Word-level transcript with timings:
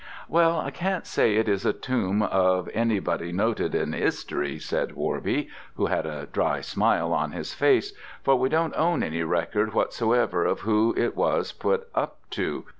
"Well, 0.27 0.59
I 0.59 0.71
can't 0.71 1.05
say 1.05 1.35
as 1.35 1.41
it 1.41 1.47
is 1.47 1.61
the 1.61 1.73
tomb 1.73 2.23
of 2.23 2.67
anybody 2.73 3.31
noted 3.31 3.75
in 3.75 3.93
'istory," 3.93 4.57
said 4.59 4.95
Worby, 4.95 5.47
who 5.75 5.85
had 5.85 6.07
a 6.07 6.25
dry 6.33 6.61
smile 6.61 7.13
on 7.13 7.33
his 7.33 7.53
face, 7.53 7.93
"for 8.23 8.35
we 8.35 8.49
don't 8.49 8.73
own 8.75 9.03
any 9.03 9.21
record 9.21 9.75
whatsoever 9.75 10.43
of 10.43 10.61
who 10.61 10.95
it 10.97 11.15
was 11.15 11.51
put 11.51 11.87
up 11.93 12.15
to. 12.31 12.65